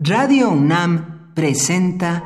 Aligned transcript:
Radio 0.00 0.50
UNAM 0.50 1.34
presenta 1.34 2.22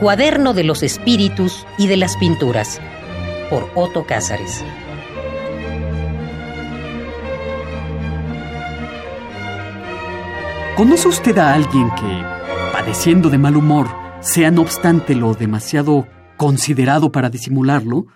Cuaderno 0.00 0.54
de 0.54 0.64
los 0.64 0.82
Espíritus 0.82 1.66
y 1.76 1.88
de 1.88 1.98
las 1.98 2.16
Pinturas 2.16 2.80
por 3.50 3.68
Otto 3.74 4.06
Cázares. 4.06 4.64
¿Conoce 10.78 11.08
usted 11.08 11.36
a 11.36 11.52
alguien 11.52 11.90
que, 11.96 12.22
padeciendo 12.72 13.28
de 13.28 13.36
mal 13.36 13.58
humor, 13.58 13.88
sea 14.20 14.50
no 14.50 14.62
obstante 14.62 15.14
lo 15.14 15.34
demasiado 15.34 16.06
considerado 16.38 17.12
para 17.12 17.28
disimularlo, 17.28 18.06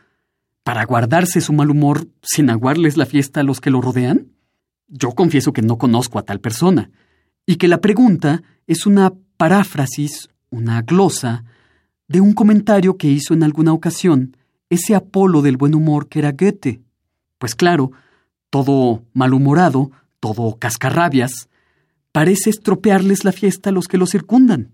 para 0.69 0.85
guardarse 0.85 1.41
su 1.41 1.55
mal 1.55 1.71
humor 1.71 2.09
sin 2.21 2.51
aguarles 2.51 2.99
la 2.99 3.07
fiesta 3.07 3.41
a 3.41 3.43
los 3.43 3.59
que 3.59 3.71
lo 3.71 3.81
rodean? 3.81 4.33
Yo 4.87 5.13
confieso 5.13 5.55
que 5.55 5.63
no 5.63 5.79
conozco 5.79 6.19
a 6.19 6.25
tal 6.25 6.41
persona, 6.41 6.91
y 7.47 7.57
que 7.57 7.69
la 7.69 7.81
pregunta 7.81 8.43
es 8.67 8.85
una 8.85 9.15
paráfrasis, 9.39 10.29
una 10.51 10.83
glosa, 10.83 11.45
de 12.07 12.21
un 12.21 12.35
comentario 12.35 12.99
que 12.99 13.09
hizo 13.09 13.33
en 13.33 13.45
alguna 13.45 13.73
ocasión 13.73 14.37
ese 14.69 14.95
Apolo 14.95 15.41
del 15.41 15.57
buen 15.57 15.75
humor 15.75 16.07
que 16.07 16.19
era 16.19 16.33
Goethe. 16.33 16.83
Pues 17.39 17.55
claro, 17.55 17.93
todo 18.51 19.05
malhumorado, 19.15 19.91
todo 20.21 20.59
cascarrabias, 20.59 21.49
parece 22.13 22.51
estropearles 22.51 23.25
la 23.25 23.33
fiesta 23.33 23.71
a 23.71 23.73
los 23.73 23.89
que 23.89 23.97
lo 23.97 24.05
circundan. 24.07 24.73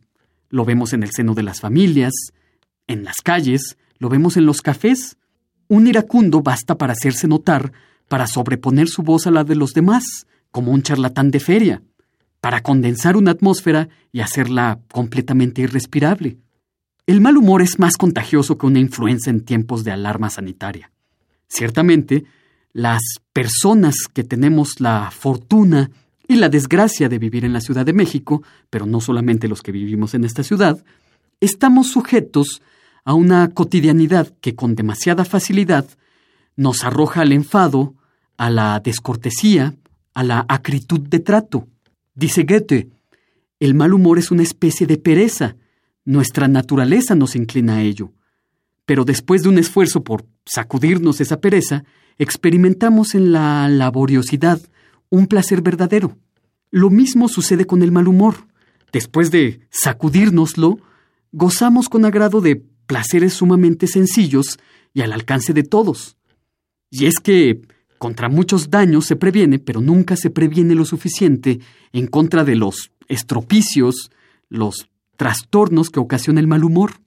Lo 0.48 0.64
vemos 0.64 0.92
en 0.92 1.04
el 1.04 1.12
seno 1.12 1.34
de 1.34 1.44
las 1.44 1.60
familias, 1.60 2.14
en 2.88 3.04
las 3.04 3.18
calles, 3.22 3.76
lo 4.00 4.08
vemos 4.08 4.36
en 4.36 4.44
los 4.44 4.60
cafés. 4.60 5.18
Un 5.68 5.86
iracundo 5.86 6.42
basta 6.42 6.76
para 6.76 6.92
hacerse 6.92 7.26
notar, 7.26 7.72
para 8.08 8.26
sobreponer 8.26 8.88
su 8.88 9.02
voz 9.02 9.26
a 9.26 9.30
la 9.30 9.44
de 9.44 9.54
los 9.54 9.72
demás, 9.72 10.26
como 10.50 10.72
un 10.72 10.82
charlatán 10.82 11.30
de 11.30 11.40
feria, 11.40 11.82
para 12.40 12.60
condensar 12.60 13.16
una 13.16 13.32
atmósfera 13.32 13.88
y 14.12 14.20
hacerla 14.20 14.78
completamente 14.92 15.62
irrespirable. 15.62 16.36
El 17.06 17.20
mal 17.20 17.36
humor 17.36 17.62
es 17.62 17.78
más 17.78 17.96
contagioso 17.96 18.56
que 18.56 18.66
una 18.66 18.78
influenza 18.78 19.30
en 19.30 19.44
tiempos 19.44 19.84
de 19.84 19.90
alarma 19.90 20.30
sanitaria. 20.30 20.90
Ciertamente, 21.48 22.24
las 22.72 23.02
personas 23.32 24.08
que 24.12 24.24
tenemos 24.24 24.80
la 24.80 25.10
fortuna 25.10 25.90
y 26.26 26.36
la 26.36 26.48
desgracia 26.48 27.08
de 27.08 27.18
vivir 27.18 27.44
en 27.44 27.52
la 27.52 27.60
Ciudad 27.60 27.84
de 27.84 27.92
México, 27.92 28.42
pero 28.70 28.86
no 28.86 29.00
solamente 29.00 29.48
los 29.48 29.62
que 29.62 29.72
vivimos 29.72 30.14
en 30.14 30.24
esta 30.24 30.42
ciudad, 30.42 30.82
estamos 31.40 31.88
sujetos 31.88 32.62
a 33.04 33.14
una 33.14 33.48
cotidianidad 33.48 34.28
que 34.40 34.54
con 34.54 34.74
demasiada 34.74 35.24
facilidad 35.24 35.86
nos 36.56 36.84
arroja 36.84 37.20
al 37.20 37.32
enfado, 37.32 37.94
a 38.36 38.50
la 38.50 38.80
descortesía, 38.80 39.74
a 40.14 40.24
la 40.24 40.44
acritud 40.48 41.00
de 41.00 41.20
trato. 41.20 41.68
Dice 42.14 42.44
Goethe, 42.44 42.88
el 43.60 43.74
mal 43.74 43.92
humor 43.92 44.18
es 44.18 44.30
una 44.30 44.42
especie 44.42 44.86
de 44.86 44.98
pereza, 44.98 45.56
nuestra 46.04 46.48
naturaleza 46.48 47.14
nos 47.14 47.36
inclina 47.36 47.76
a 47.76 47.82
ello. 47.82 48.12
Pero 48.86 49.04
después 49.04 49.42
de 49.42 49.48
un 49.48 49.58
esfuerzo 49.58 50.04
por 50.04 50.26
sacudirnos 50.44 51.20
esa 51.20 51.40
pereza, 51.40 51.84
experimentamos 52.18 53.14
en 53.14 53.32
la 53.32 53.68
laboriosidad 53.68 54.60
un 55.10 55.26
placer 55.26 55.62
verdadero. 55.62 56.16
Lo 56.70 56.90
mismo 56.90 57.28
sucede 57.28 57.66
con 57.66 57.82
el 57.82 57.92
mal 57.92 58.08
humor. 58.08 58.46
Después 58.92 59.30
de 59.30 59.60
sacudírnoslo, 59.70 60.78
gozamos 61.32 61.88
con 61.88 62.04
agrado 62.04 62.40
de 62.40 62.62
placeres 62.86 63.34
sumamente 63.34 63.86
sencillos 63.86 64.58
y 64.92 65.02
al 65.02 65.12
alcance 65.12 65.52
de 65.52 65.62
todos. 65.62 66.16
Y 66.90 67.06
es 67.06 67.14
que 67.22 67.62
contra 67.98 68.28
muchos 68.28 68.70
daños 68.70 69.06
se 69.06 69.16
previene, 69.16 69.58
pero 69.58 69.80
nunca 69.80 70.16
se 70.16 70.30
previene 70.30 70.74
lo 70.74 70.84
suficiente 70.84 71.60
en 71.92 72.06
contra 72.06 72.44
de 72.44 72.54
los 72.54 72.92
estropicios, 73.08 74.10
los 74.48 74.88
trastornos 75.16 75.90
que 75.90 76.00
ocasiona 76.00 76.40
el 76.40 76.46
mal 76.46 76.64
humor. 76.64 77.00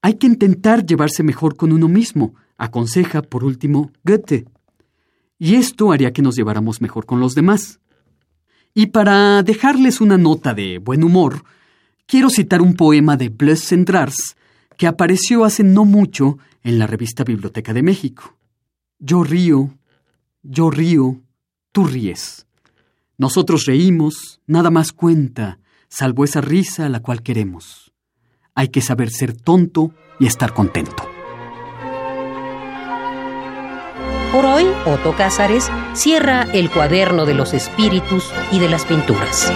Hay 0.00 0.14
que 0.14 0.26
intentar 0.26 0.84
llevarse 0.84 1.22
mejor 1.22 1.56
con 1.56 1.72
uno 1.72 1.88
mismo, 1.88 2.34
aconseja, 2.56 3.22
por 3.22 3.44
último, 3.44 3.90
Goethe. 4.04 4.46
Y 5.38 5.56
esto 5.56 5.92
haría 5.92 6.12
que 6.12 6.22
nos 6.22 6.36
lleváramos 6.36 6.80
mejor 6.80 7.06
con 7.06 7.20
los 7.20 7.34
demás. 7.34 7.80
Y 8.74 8.86
para 8.86 9.42
dejarles 9.42 10.00
una 10.00 10.16
nota 10.16 10.54
de 10.54 10.78
buen 10.78 11.04
humor, 11.04 11.44
quiero 12.06 12.30
citar 12.30 12.62
un 12.62 12.74
poema 12.74 13.16
de 13.16 13.28
Blaise 13.28 13.64
Cendrars 13.66 14.36
que 14.76 14.86
apareció 14.86 15.44
hace 15.44 15.64
no 15.64 15.84
mucho 15.84 16.38
en 16.62 16.78
la 16.78 16.86
revista 16.86 17.24
Biblioteca 17.24 17.72
de 17.72 17.82
México. 17.82 18.36
Yo 18.98 19.24
río, 19.24 19.76
yo 20.42 20.70
río, 20.70 21.20
tú 21.72 21.84
ríes. 21.84 22.46
Nosotros 23.18 23.66
reímos, 23.66 24.40
nada 24.46 24.70
más 24.70 24.92
cuenta, 24.92 25.58
salvo 25.88 26.24
esa 26.24 26.40
risa 26.40 26.86
a 26.86 26.88
la 26.88 27.00
cual 27.00 27.22
queremos. 27.22 27.92
Hay 28.54 28.68
que 28.68 28.80
saber 28.80 29.10
ser 29.10 29.32
tonto 29.34 29.92
y 30.18 30.26
estar 30.26 30.52
contento. 30.54 31.08
Por 34.32 34.46
hoy, 34.46 34.64
Otto 34.86 35.14
Cázares 35.14 35.70
cierra 35.92 36.44
el 36.54 36.70
cuaderno 36.70 37.26
de 37.26 37.34
los 37.34 37.52
espíritus 37.52 38.32
y 38.50 38.58
de 38.58 38.68
las 38.68 38.86
pinturas. 38.86 39.52